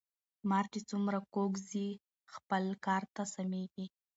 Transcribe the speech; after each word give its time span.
مار 0.49 0.65
چی 0.73 0.79
څومره 0.89 1.19
کوږ 1.33 1.51
ځي 1.69 1.87
خپل 2.33 2.63
کار 2.85 3.03
ته 3.15 3.23
سمیږي. 3.35 3.85